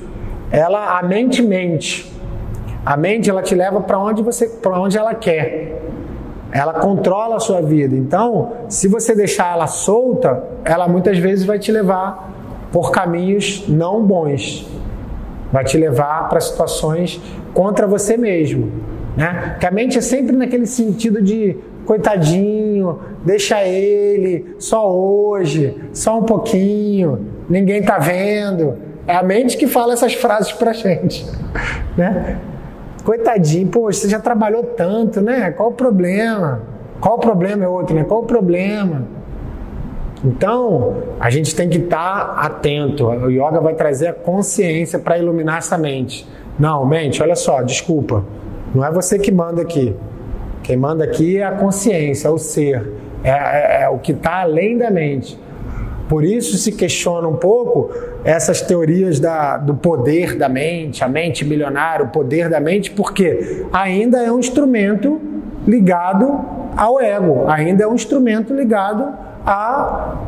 [0.52, 2.12] ela a mente mente.
[2.84, 5.80] A mente ela te leva para onde você para onde ela quer.
[6.52, 7.96] Ela controla a sua vida.
[7.96, 12.30] Então, se você deixar ela solta, ela muitas vezes vai te levar
[12.70, 14.68] por caminhos não bons.
[15.50, 17.18] Vai te levar para situações
[17.54, 18.70] contra você mesmo,
[19.16, 19.52] né?
[19.52, 26.22] Porque a mente é sempre naquele sentido de coitadinho, deixa ele, só hoje, só um
[26.22, 28.91] pouquinho, ninguém tá vendo.
[29.06, 31.26] É a mente que fala essas frases pra gente,
[31.96, 32.38] né?
[33.04, 35.50] Coitadinho, pô, você já trabalhou tanto, né?
[35.50, 36.62] Qual o problema?
[37.00, 38.04] Qual o problema é outro, né?
[38.04, 39.02] Qual o problema?
[40.24, 43.06] Então, a gente tem que estar tá atento.
[43.06, 46.28] O yoga vai trazer a consciência para iluminar essa mente.
[46.58, 48.24] Não, mente, olha só, desculpa.
[48.72, 49.96] Não é você que manda aqui.
[50.62, 52.92] Quem manda aqui é a consciência, é o ser.
[53.24, 55.38] É, é, é o que está além da mente.
[56.12, 57.90] Por isso se questiona um pouco
[58.22, 63.64] essas teorias da, do poder da mente, a mente milionária, o poder da mente, porque
[63.72, 65.18] ainda é um instrumento
[65.66, 66.38] ligado
[66.76, 69.08] ao ego, ainda é um instrumento ligado
[69.46, 70.18] a,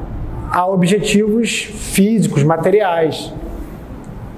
[0.51, 3.31] a objetivos físicos, materiais.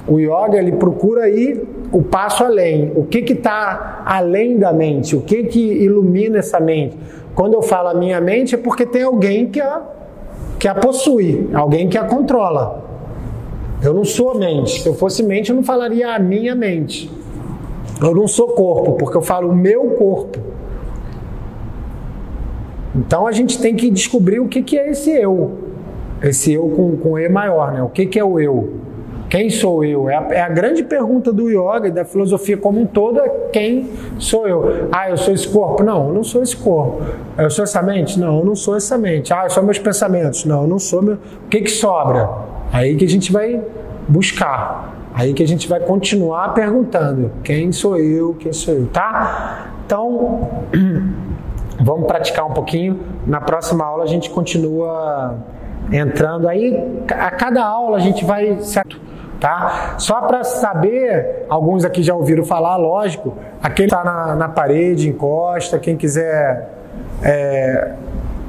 [0.05, 2.91] O yoga ele procura ir o passo além.
[2.97, 5.15] O que está além da mente?
[5.15, 6.97] O que, que ilumina essa mente?
[7.37, 9.95] Quando eu falo a minha mente é porque tem alguém que a
[10.59, 12.85] que a possui, alguém que a controla.
[13.83, 14.81] Eu não sou mente.
[14.81, 17.11] Se eu fosse mente, eu não falaria a minha mente.
[18.01, 20.39] Eu não sou corpo, porque eu falo o meu corpo.
[22.95, 25.53] Então a gente tem que descobrir o que, que é esse eu.
[26.23, 27.83] Esse eu com, com E maior, né?
[27.83, 28.86] O que, que é o eu?
[29.29, 30.09] Quem sou eu?
[30.09, 33.29] É a, é a, grande pergunta do yoga e da filosofia como um todo: é
[33.53, 34.89] quem sou eu?
[34.93, 35.83] Ah, eu sou esse corpo?
[35.83, 37.03] Não, eu não sou esse corpo.
[37.37, 38.19] Eu sou essa mente?
[38.19, 39.33] Não, eu não sou essa mente.
[39.33, 40.45] Ah, eu sou meus pensamentos?
[40.45, 41.15] Não, eu não sou meu.
[41.15, 42.29] O que, que sobra?
[42.73, 43.61] Aí que a gente vai
[44.09, 44.95] buscar.
[45.13, 48.35] Aí que a gente vai continuar perguntando: quem sou eu?
[48.35, 48.87] Quem sou eu?
[48.87, 49.71] Tá?
[49.85, 50.49] Então,
[51.81, 53.01] vamos praticar um pouquinho.
[53.27, 55.37] Na próxima aula a gente continua
[55.93, 56.49] entrando.
[56.49, 58.59] Aí, a cada aula a gente vai
[59.41, 59.95] tá?
[59.99, 65.79] Só para saber, alguns aqui já ouviram falar, lógico, aquele está na, na parede, encosta,
[65.79, 66.71] quem quiser
[67.23, 67.93] é,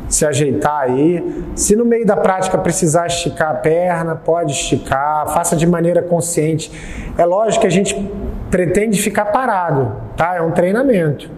[0.07, 1.43] se ajeitar aí.
[1.55, 6.71] Se no meio da prática precisar esticar a perna, pode esticar, faça de maneira consciente.
[7.17, 7.95] É lógico que a gente
[8.49, 10.35] pretende ficar parado, tá?
[10.35, 11.29] É um treinamento.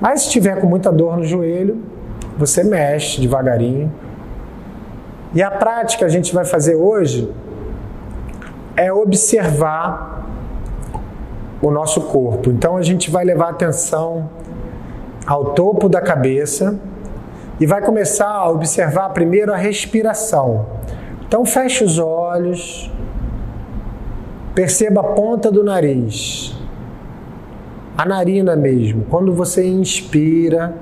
[0.00, 1.82] Mas se tiver com muita dor no joelho,
[2.36, 3.92] você mexe devagarinho.
[5.34, 7.32] E a prática a gente vai fazer hoje
[8.76, 10.26] é observar
[11.62, 12.50] o nosso corpo.
[12.50, 14.28] Então a gente vai levar atenção
[15.26, 16.78] ao topo da cabeça
[17.58, 20.66] e vai começar a observar primeiro a respiração.
[21.26, 22.90] Então feche os olhos,
[24.54, 26.54] perceba a ponta do nariz,
[27.96, 29.06] a narina mesmo.
[29.08, 30.74] Quando você inspira,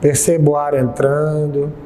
[0.00, 1.85] perceba o ar entrando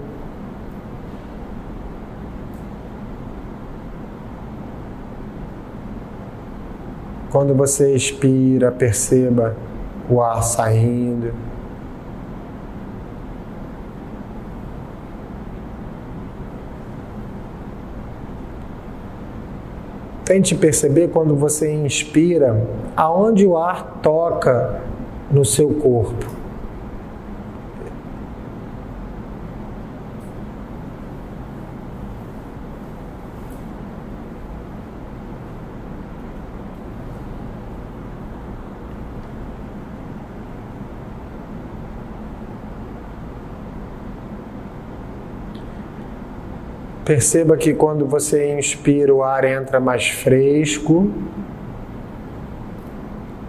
[7.30, 9.56] Quando você expira, perceba
[10.08, 11.32] o ar saindo.
[20.24, 22.66] Tente perceber quando você inspira
[22.96, 24.80] aonde o ar toca
[25.30, 26.39] no seu corpo.
[47.10, 51.10] Perceba que quando você inspira, o ar entra mais fresco.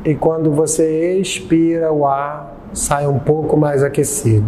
[0.04, 4.48] E quando você expira, o ar sai um pouco mais aquecido.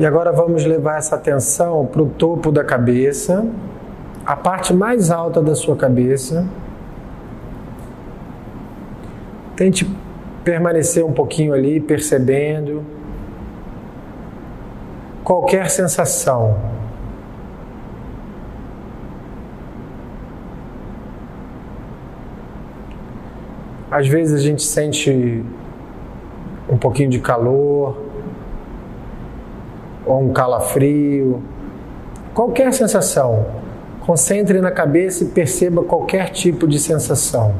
[0.00, 3.46] E agora vamos levar essa atenção para o topo da cabeça,
[4.24, 6.48] a parte mais alta da sua cabeça.
[9.54, 9.86] Tente
[10.42, 12.82] permanecer um pouquinho ali, percebendo
[15.22, 16.58] qualquer sensação.
[23.90, 25.44] Às vezes a gente sente
[26.70, 28.09] um pouquinho de calor,
[30.10, 31.40] ou um calafrio,
[32.34, 33.46] qualquer sensação.
[34.00, 37.54] Concentre na cabeça e perceba qualquer tipo de sensação.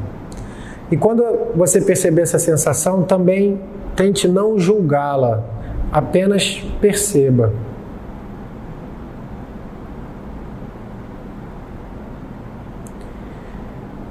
[0.91, 1.23] E quando
[1.55, 3.61] você perceber essa sensação, também
[3.95, 5.43] tente não julgá-la,
[5.91, 7.53] apenas perceba.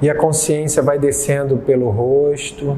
[0.01, 2.75] E a consciência vai descendo pelo rosto,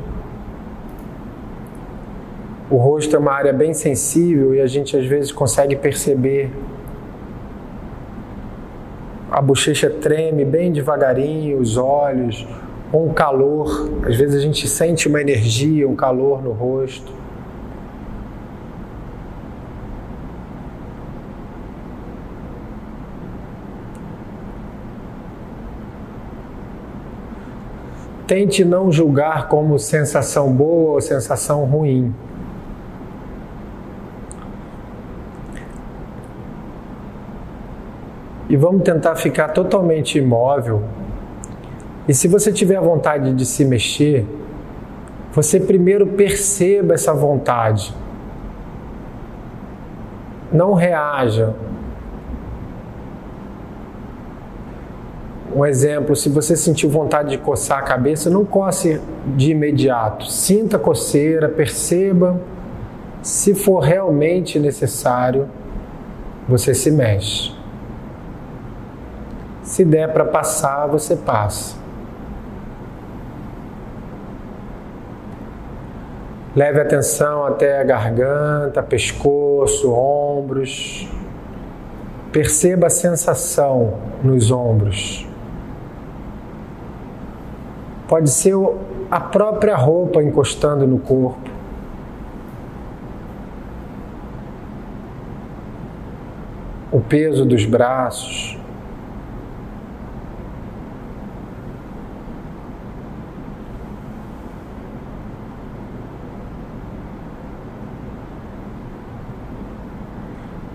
[2.73, 6.49] o rosto é uma área bem sensível e a gente às vezes consegue perceber.
[9.29, 12.47] A bochecha treme bem devagarinho, os olhos,
[12.91, 13.91] um calor.
[14.07, 17.13] Às vezes a gente sente uma energia, um calor no rosto.
[28.25, 32.11] Tente não julgar como sensação boa ou sensação ruim.
[38.53, 40.83] E vamos tentar ficar totalmente imóvel.
[42.07, 44.27] E se você tiver vontade de se mexer,
[45.31, 47.91] você primeiro perceba essa vontade.
[50.51, 51.55] Não reaja.
[55.55, 59.01] Um exemplo, se você sentiu vontade de coçar a cabeça, não coce
[59.35, 60.27] de imediato.
[60.27, 62.39] Sinta a coceira, perceba.
[63.23, 65.49] Se for realmente necessário,
[66.47, 67.62] você se mexe.
[69.73, 71.75] Se der para passar, você passa.
[76.55, 81.09] Leve atenção até a garganta, pescoço, ombros.
[82.31, 85.27] Perceba a sensação nos ombros.
[88.07, 88.53] Pode ser
[89.09, 91.49] a própria roupa encostando no corpo.
[96.91, 98.61] O peso dos braços.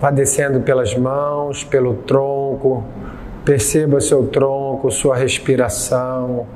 [0.01, 2.85] Vá descendo pelas mãos, pelo tronco,
[3.45, 6.47] perceba seu tronco, sua respiração.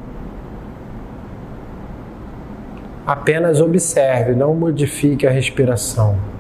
[3.05, 6.32] Apenas observe, não modifique a respiração.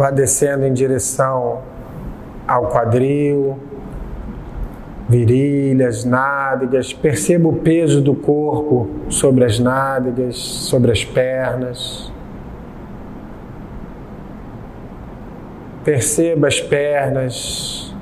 [0.00, 1.60] Vá descendo em direção
[2.48, 3.58] ao quadril,
[5.06, 6.90] virilhas, nádegas.
[6.90, 12.10] Perceba o peso do corpo sobre as nádegas, sobre as pernas.
[15.84, 17.94] Perceba as pernas,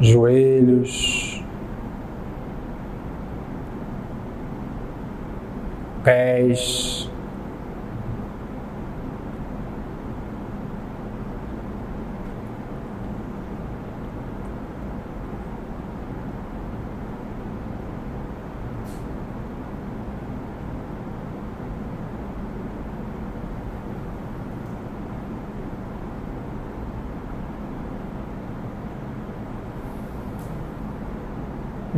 [0.00, 1.44] joelhos,
[6.02, 6.99] pés.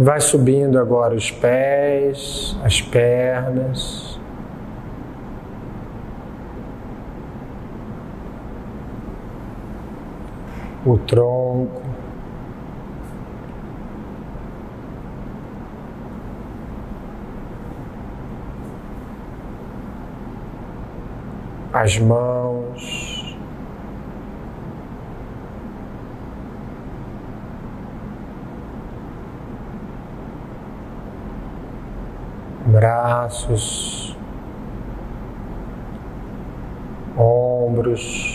[0.02, 4.18] Vai subindo agora os pés, as pernas.
[10.84, 11.82] O tronco.
[21.72, 22.61] As mãos.
[33.22, 34.16] Braços,
[37.16, 38.31] ombros.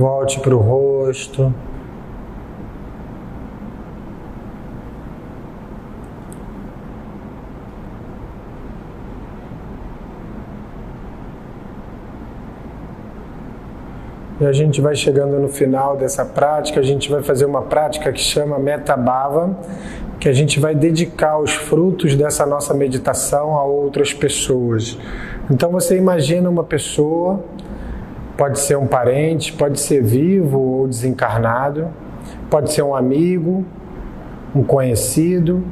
[0.00, 1.52] Volte para o rosto.
[14.40, 18.10] E a gente vai chegando no final dessa prática, a gente vai fazer uma prática
[18.10, 19.54] que chama Metabhava,
[20.18, 24.96] que a gente vai dedicar os frutos dessa nossa meditação a outras pessoas.
[25.50, 27.44] Então você imagina uma pessoa
[28.40, 31.88] Pode ser um parente, pode ser vivo ou desencarnado,
[32.48, 33.66] pode ser um amigo,
[34.56, 35.62] um conhecido,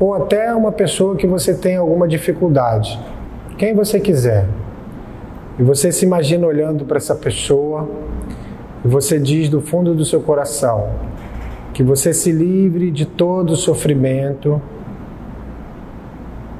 [0.00, 2.98] ou até uma pessoa que você tem alguma dificuldade.
[3.56, 4.44] Quem você quiser.
[5.56, 7.88] E você se imagina olhando para essa pessoa
[8.84, 10.90] e você diz do fundo do seu coração
[11.72, 14.60] que você se livre de todo o sofrimento,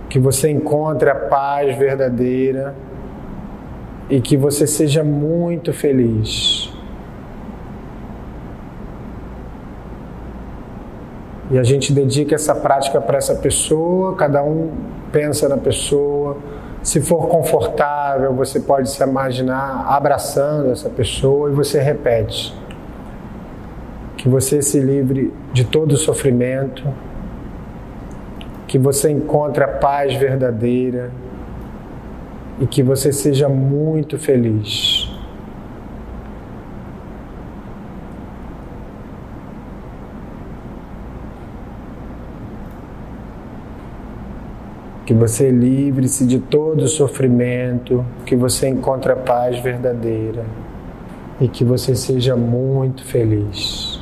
[0.09, 2.86] que você encontre a paz verdadeira
[4.09, 6.73] e que você seja muito feliz.
[11.51, 14.73] E a gente dedica essa prática para essa pessoa, cada um
[15.13, 16.39] pensa na pessoa.
[16.83, 22.55] Se for confortável, você pode se imaginar abraçando essa pessoa e você repete.
[24.17, 26.83] Que você se livre de todo o sofrimento,
[28.67, 31.11] que você encontre a paz verdadeira,
[32.61, 35.11] e que você seja muito feliz.
[45.05, 50.45] Que você livre-se de todo sofrimento, que você encontre a paz verdadeira
[51.41, 53.96] e que você seja muito feliz.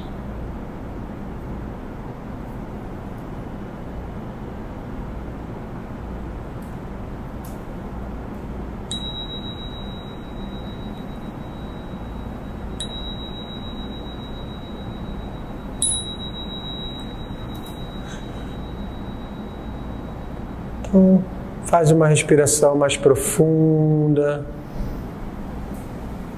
[20.94, 21.20] Então,
[21.64, 24.46] faz uma respiração mais profunda.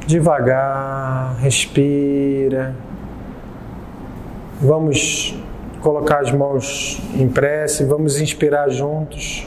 [0.06, 2.74] Devagar, respira.
[4.58, 5.38] Vamos
[5.82, 9.46] colocar as mãos em prece, vamos inspirar juntos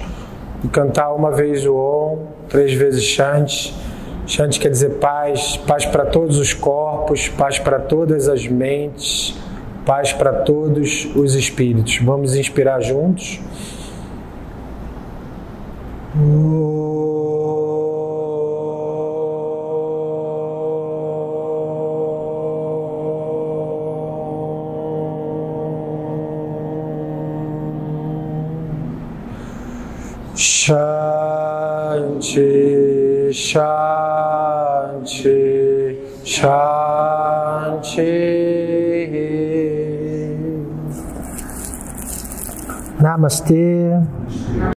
[0.63, 3.73] e cantar uma vez o Om, três vezes Shanti.
[4.27, 9.35] Shanti quer dizer paz, paz para todos os corpos, paz para todas as mentes,
[9.87, 11.97] paz para todos os espíritos.
[11.97, 13.39] Vamos inspirar juntos.
[16.09, 16.49] Shanti,
[33.31, 33.69] Shanti,
[36.25, 38.09] Shanti.
[42.99, 44.18] Namastê.